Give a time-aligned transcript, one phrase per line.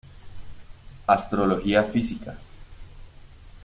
[1.05, 2.35] Astrología Física.